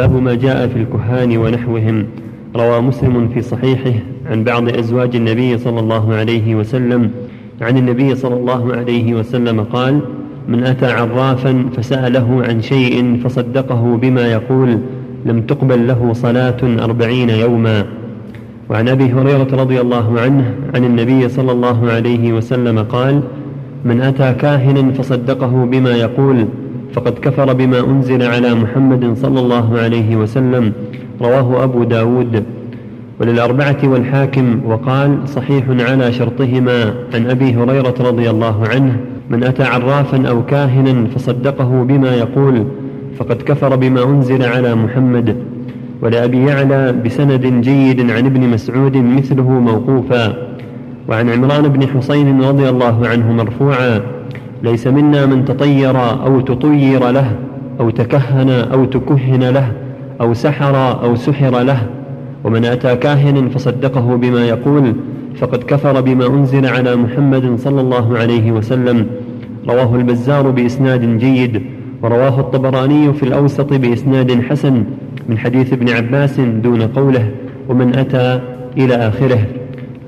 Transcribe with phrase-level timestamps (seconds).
[0.00, 2.06] باب ما جاء في الكهان ونحوهم.
[2.56, 3.92] روى مسلم في صحيحه
[4.30, 7.10] عن بعض أزواج النبي صلى الله عليه وسلم.
[7.60, 10.00] عن النبي صلى الله عليه وسلم قال
[10.48, 14.78] من أتى عرافا فسأله عن شيء فصدقه بما يقول
[15.24, 17.86] لم تقبل له صلاة أربعين يوما.
[18.70, 23.20] وعن أبي هريرة رضي الله عنه عن النبي صلى الله عليه وسلم قال
[23.84, 26.46] من أتى كاهنا فصدقه بما يقول
[26.94, 30.72] فقد كفر بما أنزل على محمد صلى الله عليه وسلم
[31.22, 32.44] رواه أبو داود.
[33.20, 38.96] وللأربعة والحاكم وقال صحيح على شرطهما عن أبي هريرة رضي الله عنه
[39.30, 42.64] من أتى عرافا أو كاهنا فصدقه بما يقول
[43.18, 45.36] فقد كفر بما أنزل على محمد.
[46.02, 50.50] ولأبي يعلى بسند جيد عن ابن مسعود مثله موقوفا.
[51.08, 54.00] وعن عمران بن حسين رضي الله عنه مرفوعا
[54.62, 55.96] ليس منا من تطير
[56.26, 57.32] أو تطير له
[57.80, 59.72] أو تكهن أو تكهن له
[60.20, 61.86] أو سحر أو سحر له.
[62.44, 64.94] ومن أتى كاهنا فصدقه بما يقول
[65.36, 69.06] فقد كفر بما أنزل على محمد صلى الله عليه وسلم.
[69.68, 71.62] رواه البزار بإسناد جيد
[72.02, 74.84] ورواه الطبراني في الأوسط بإسناد حسن
[75.28, 77.30] من حديث ابن عباس دون قوله
[77.68, 78.40] ومن أتى
[78.76, 79.42] إلى آخره.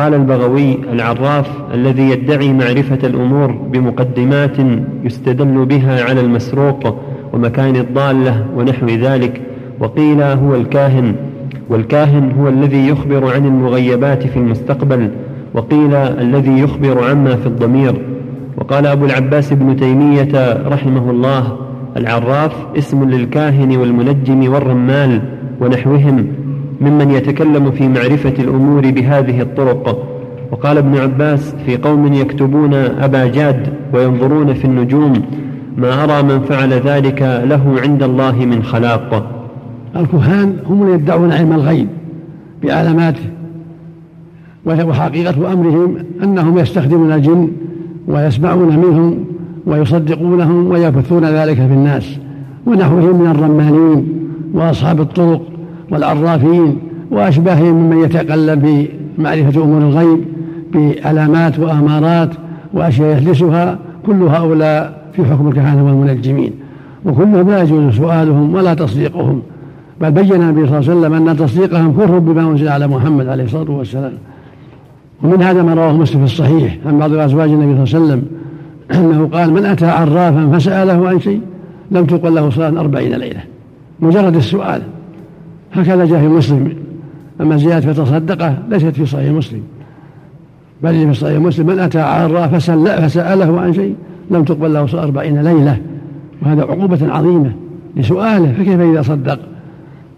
[0.00, 4.56] قال البغوي العراف الذي يدعي معرفة الأمور بمقدمات
[5.04, 6.96] يستدل بها على المسروق
[7.32, 9.40] ومكان الضالة ونحو ذلك
[9.80, 11.14] وقيل هو الكاهن
[11.68, 15.10] والكاهن هو الذي يخبر عن المغيبات في المستقبل
[15.54, 17.94] وقيل الذي يخبر عما في الضمير.
[18.56, 21.56] وقال أبو العباس بن تيمية رحمه الله
[21.96, 25.22] العراف اسم للكاهن والمنجم والرمال
[25.60, 26.26] ونحوهم
[26.80, 30.06] ممن يتكلم في معرفة الأمور بهذه الطرق.
[30.52, 35.12] وقال ابن عباس في قوم يكتبون أبا جاد وينظرون في النجوم
[35.76, 39.30] ما أرى من فعل ذلك له عند الله من خلاق.
[39.96, 41.88] الكهان هم يدعون علم الغيب
[42.62, 43.24] بعلاماته
[44.66, 47.50] وحقيقة أمرهم أنهم يستخدمون الجن
[48.08, 49.24] ويسمعون منهم
[49.66, 52.18] ويصدقونهم ويبثون ذلك في الناس
[52.66, 54.08] ونحوهم من الرمانين
[54.54, 55.42] وأصحاب الطرق.
[55.90, 56.78] والعرافين
[57.10, 60.24] وأشباههم ممن يتقلب في معرفة أمور الغيب
[60.74, 62.30] بعلامات وأمارات
[62.74, 66.52] وأشياء يحدثها كل هؤلاء في حكم الكهنة والمنجمين.
[67.04, 69.42] وكلهم لا يجوز سؤالهم ولا تصديقهم.
[70.00, 73.44] بل بين النبي صلى الله عليه وسلم أن تصديقهم كفر بما أنزل على محمد عليه
[73.44, 74.12] الصلاة والسلام.
[75.22, 78.22] ومن هذا ما رواه مسلم في الصحيح عن بعض أزواج النبي صلى الله عليه وسلم
[78.94, 81.40] أنه قال من أتى عرافا فسأله عن شيء
[81.90, 83.40] لم تقل له صلاة أربعين ليلة.
[84.00, 84.82] مجرد السؤال.
[85.72, 86.72] هكذا جاء في مسلم.
[87.40, 89.62] أما زيادة فتصدقه ليست في صحيح مسلم.
[90.82, 91.66] بل في صحيح مسلم.
[91.66, 93.94] من أتى عراف فسأله عن شيء
[94.30, 95.78] لم تقبل له أربعين ليلة.
[96.42, 97.52] وهذا عقوبة عظيمة
[97.96, 98.52] لسؤاله.
[98.52, 99.38] فكيف إذا صدق؟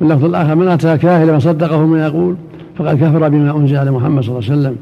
[0.00, 2.36] واللفظ الآخر من أتى كاهلا فصدقه من يقول
[2.76, 4.76] فقد كفر بما أنزل على محمد صلى الله عليه وسلم.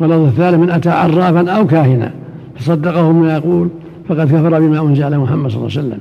[0.00, 2.10] واللفظ الثالث من أتى عرافا أو كاهنا
[2.56, 3.68] فصدقه من يقول
[4.08, 5.98] فقد كفر بما أنزل على محمد صلى الله عليه وسلم.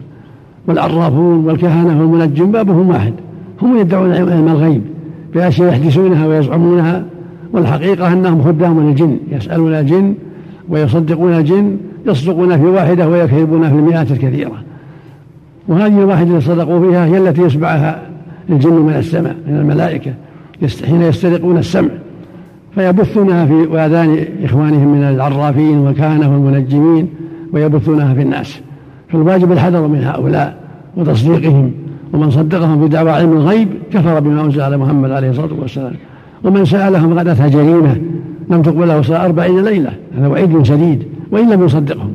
[0.68, 3.14] والعرافون والكهنة والمنجم بابهم واحد.
[3.62, 4.82] هم يدعون علم الغيب
[5.34, 7.06] بأشياء يحدثونها ويزعمونها
[7.54, 10.14] والحقيقة أنهم خدام للجن يسألون الجن
[10.70, 14.52] ويصدقون الجن يصدقون في واحدة ويكذبون في المئات الكثيرة.
[15.68, 18.02] وهذه الواحدة التي صدقوا فيها هي التي يسمعها
[18.50, 20.14] الجن من السماء من الملائكة
[20.86, 21.90] حين يسترقون السمع.
[22.76, 27.08] فيبثونها في آذان إخوانهم من العرافين والكهنة والمنجمين
[27.54, 28.60] ويبثونها في الناس.
[29.08, 30.58] فالواجب الحذر من هؤلاء
[30.98, 31.72] وتصديقهم.
[32.16, 35.94] ومن صدقهم بدعوى علم الغيب كفر بما أنزل على محمد عليه الصلاة والسلام.
[36.44, 37.98] ومن سألهم أتى جريمة
[38.50, 42.14] لم تقبل له صلاة أربعين ليلة هذا وعيد شديد وإن لم يصدقهم.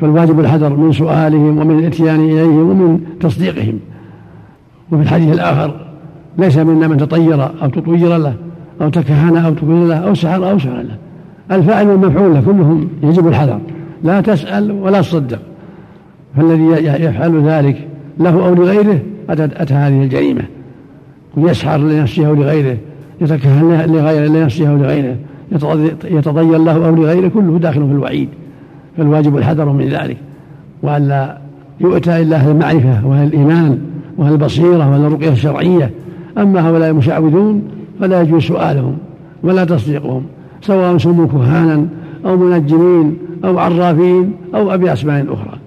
[0.00, 3.78] فالواجب الحذر من سؤالهم ومن الاتيان إليهم ومن تصديقهم.
[4.92, 5.74] وفي الحديث الآخر
[6.38, 8.34] ليس منا من تطير أو تطير له
[8.80, 10.96] أو تكهن أو تكهن له أو سحر أو سحر له.
[11.56, 13.58] الفاعل والمفعول له كلهم يجب الحذر.
[14.04, 15.38] لا تسأل ولا تصدق.
[16.36, 16.64] فالذي
[17.04, 17.88] يفعل ذلك
[18.20, 18.98] له أو لغيره
[19.30, 20.42] أتى هذه الجريمة.
[21.36, 22.76] يسحر لنفسه أو لغيره
[23.20, 25.16] يتكهن لغيره لنفسه أو لغيره.
[26.04, 28.28] يتضير له أو لغيره كله داخل في الوعيد.
[28.96, 30.16] فالواجب الحذر من ذلك.
[30.82, 31.38] وألا
[31.80, 33.78] يؤتى إلا أهل المعرفة وأهل الإيمان
[34.16, 35.90] وأهل البصيرة وأهل الرقية الشرعية.
[36.38, 37.62] أما هؤلاء المشعوذون
[38.00, 38.96] فلا يجوز سؤالهم
[39.42, 40.22] ولا تصديقهم
[40.60, 41.86] سواء سموا كهانا
[42.26, 45.58] أو منجمين أو عرافين أو بأسماء أخرى.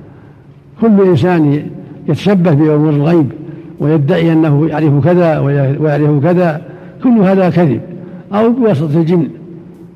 [0.81, 1.63] كل إنسان
[2.07, 3.27] يتشبه بأمور الغيب
[3.79, 5.39] ويدعي أنه يعرف كذا
[5.79, 6.61] ويعرف كذا
[7.03, 7.81] كل هذا كذب.
[8.33, 9.27] أو بواسطة الجن.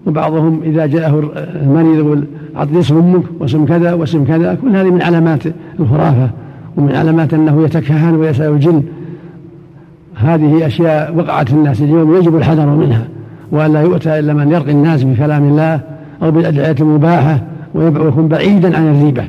[0.05, 1.31] وبعضهم إذا جاءه
[1.61, 2.23] المريض يقول
[2.55, 4.57] أعطني اسم أمك واسم كذا واسم كذا.
[4.61, 5.43] كل هذه من علامات
[5.79, 6.29] الخرافة
[6.77, 8.83] ومن علامات أنه يتكهن ويسأل الجن.
[10.15, 13.07] هذه أشياء وقعت الناس اليوم يجب الحذر منها.
[13.51, 15.79] وأن لا يؤتى إلا من يرقي الناس بكلام الله
[16.23, 17.41] أو بالأدعية المباحة
[17.73, 19.23] ويكون بعيدا عن الريبة.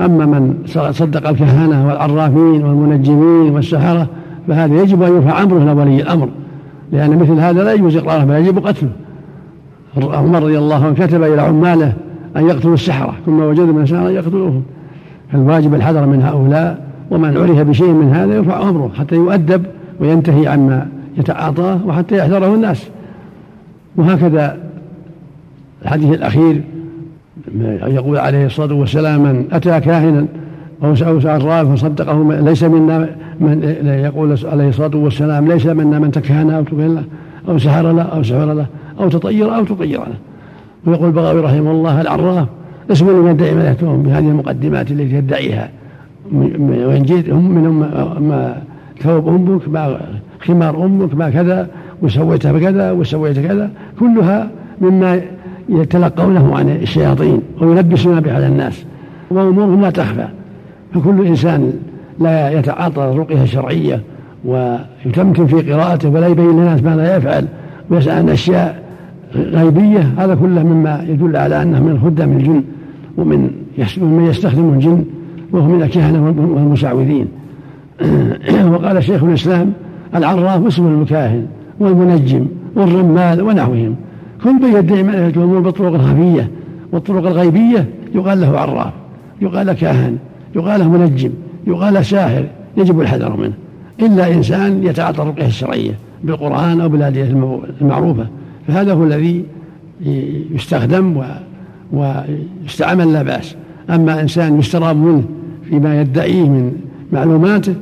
[0.00, 0.54] أما من
[0.90, 4.08] صدق الكهنة والعرافين والمنجمين والسحرة
[4.48, 6.28] فهذا يجب أن يرفع أمره لولي الأمر.
[6.92, 8.90] لأن مثل هذا لا يجوز إقراره بل يجب قتله.
[9.96, 11.92] عمر رضي الله عنه كتب إلى عماله
[12.36, 14.62] أن يقتلوا السحرة ثم وجدوا من السحرة يقتلوهم.
[15.32, 19.62] فالواجب الحذر من هؤلاء ومن عرف بشيء من هذا يرفع أمره حتى يؤدب
[20.00, 20.88] وينتهي عما
[21.18, 22.88] يتعاطاه وحتى يحذره الناس.
[23.96, 24.56] وهكذا
[25.82, 26.60] الحديث الأخير
[27.86, 30.26] يقول عليه الصلاة والسلام من أتى كاهنا
[30.82, 30.94] أو
[31.24, 33.08] عراف فصدقه ليس منا
[33.40, 33.62] من
[34.04, 37.04] يقول عليه الصلاة والسلام ليس منا من تكهن أو تكهن له
[37.48, 38.66] أو سحر له أو سحر له
[39.00, 40.16] أو تطير أو تطير له.
[40.86, 42.48] ويقول البغوي رحمه الله العراف
[42.90, 45.68] اسم لمن يدعي ما يتهم بهذه المقدمات التي يدعيها
[46.32, 47.68] وإن جئت هم من
[48.28, 48.62] ما
[49.00, 50.00] ثوب أمك ما
[50.40, 51.68] خمار أمك ما كذا
[52.02, 53.70] وسويت كذا وسويت كذا
[54.00, 54.50] كلها
[54.80, 55.20] مما
[55.68, 58.84] يتلقونه عن الشياطين ويلبسون بها على الناس.
[59.30, 60.28] وأمورهم لا تخفى.
[60.94, 61.72] فكل إنسان
[62.20, 64.00] لا يتعاطى الرقية الشرعية
[64.44, 67.46] ويتمكن في قراءته ولا يبين للناس ماذا يفعل
[67.90, 68.82] ويسأل عن أشياء
[69.34, 72.62] غيبية هذا كله مما يدل على أنه من خدام الجن
[73.16, 73.50] ومن
[73.96, 75.04] من يستخدم الجن
[75.52, 76.24] وهو من الكهنة
[76.54, 77.28] والمشعوذين
[78.72, 79.72] وقال شيخ الإسلام
[80.14, 81.46] العراف اسم المكاهن
[81.80, 82.46] والمنجم
[82.76, 83.96] والرمال ونحوهم.
[84.44, 86.50] كل من يدعي معرفة الأمور بالطرق الخفية
[86.92, 88.92] والطرق الغيبية يقال له عراف
[89.40, 90.16] يقال كاهن
[90.56, 91.30] يقال له منجم
[91.66, 92.44] يقال له ساحر
[92.76, 93.52] يجب الحذر منه.
[94.00, 95.92] إلا إنسان يتعاطى الرقية الشرعية
[96.24, 97.24] بالقرآن أو بالآلية
[97.80, 98.26] المعروفة.
[98.68, 99.44] فهذا هو الذي
[100.50, 101.22] يستخدم
[101.92, 103.54] ويستعمل لا بأس.
[103.90, 105.24] أما إنسان يستراب منه
[105.68, 106.72] فيما يدعيه من
[107.12, 107.74] معلوماته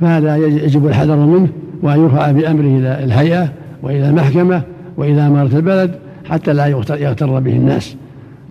[0.00, 1.48] فهذا يجب الحذر منه
[1.82, 3.48] وأن يرفع بأمره إلى الهيئة
[3.82, 4.62] وإلى المحكمة
[4.96, 7.96] وإلى أمارة البلد حتى لا يغتر به الناس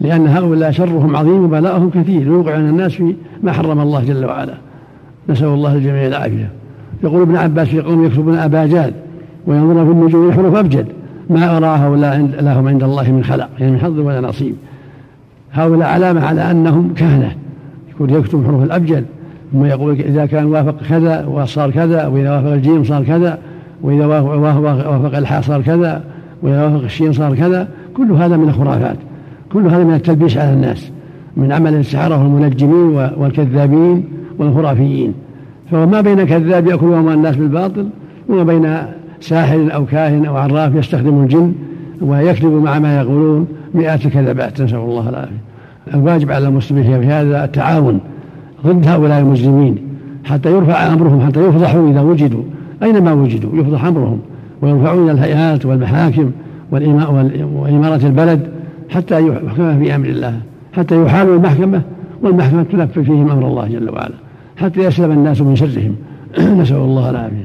[0.01, 4.53] لأن هؤلاء شرهم عظيم وبلاءهم كثير يوقعون الناس في ما حرم الله جل وعلا.
[5.29, 6.49] نسأل الله الجميع العافية.
[7.03, 8.93] يقول ابن عباس في قوم يكتبون أباجاد
[9.47, 10.85] وينظرون في النجوم حروف أبجد
[11.29, 14.55] ما أرى هؤلاء لهم عند الله من خلق يعني من حظ ولا نصيب.
[15.53, 17.35] هؤلاء علامة على أنهم كهنة.
[17.91, 19.05] يكون يكتب حروف الأبجد
[19.53, 23.39] ثم يقول إذا كان وافق كذا وصار كذا وإذا وافق الجيم صار كذا
[23.81, 26.03] وإذا وافق الحاء صار كذا
[26.45, 27.67] الشين صار كذا
[27.97, 28.97] كل هذا من الخرافات
[29.53, 30.91] كل هذا من التلبيس على الناس
[31.37, 34.03] من عمل السحرة والمنجمين والكذابين
[34.39, 35.13] والخرافيين.
[35.71, 37.87] فما بين كذاب يأكل أموال الناس بالباطل
[38.29, 38.77] وما بين
[39.19, 41.53] ساحر أو كاهن أو عراف يستخدم الجن
[42.01, 45.41] ويكذب مع ما يقولون مئات الكذبات نسأل الله العافية.
[45.93, 47.99] الواجب على المسلمين في هذا التعاون
[48.67, 49.77] ضد هؤلاء المسلمين
[50.23, 52.43] حتى يرفع أمرهم حتى يفضحوا إذا وجدوا
[52.83, 54.19] أينما وجدوا يفضح أمرهم.
[54.63, 56.31] ويرفعون الهيئات والمحاكم
[56.71, 58.48] وإمارة البلد
[58.89, 60.39] حتى يحكم في أمر الله
[60.74, 61.81] حتى يحالوا المحكمة
[62.21, 64.13] والمحكمة تنفذ فيهم أمر الله جل وعلا
[64.57, 65.95] حتى يسلم الناس من شرهم.
[66.62, 67.42] نسأل الله العافية.